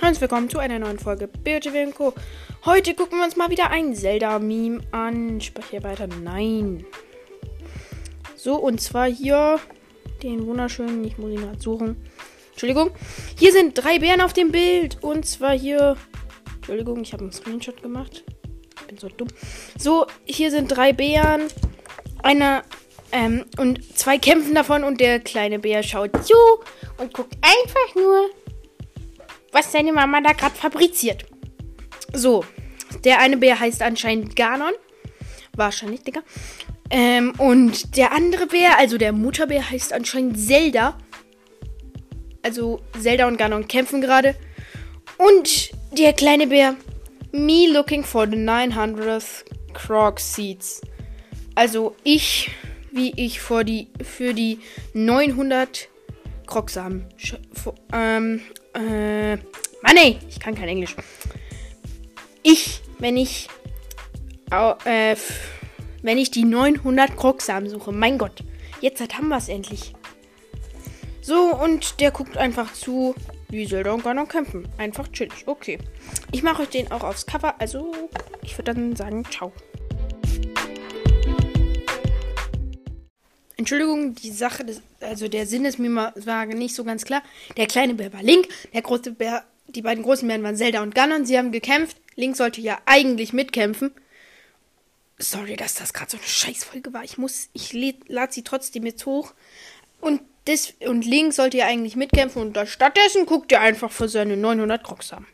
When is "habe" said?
17.12-17.24